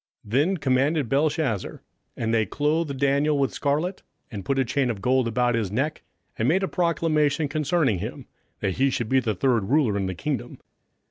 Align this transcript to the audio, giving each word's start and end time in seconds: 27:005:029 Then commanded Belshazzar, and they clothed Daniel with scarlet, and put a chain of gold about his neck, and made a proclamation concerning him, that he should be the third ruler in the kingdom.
27:005:029 0.25 0.31
Then 0.31 0.57
commanded 0.57 1.09
Belshazzar, 1.09 1.81
and 2.17 2.33
they 2.33 2.45
clothed 2.47 2.97
Daniel 2.97 3.37
with 3.37 3.53
scarlet, 3.53 4.01
and 4.31 4.43
put 4.43 4.57
a 4.57 4.65
chain 4.65 4.89
of 4.89 4.99
gold 4.99 5.27
about 5.27 5.53
his 5.53 5.71
neck, 5.71 6.01
and 6.39 6.47
made 6.47 6.63
a 6.63 6.67
proclamation 6.67 7.47
concerning 7.47 7.99
him, 7.99 8.25
that 8.61 8.77
he 8.77 8.89
should 8.89 9.09
be 9.09 9.19
the 9.19 9.35
third 9.35 9.65
ruler 9.69 9.95
in 9.97 10.07
the 10.07 10.15
kingdom. 10.15 10.57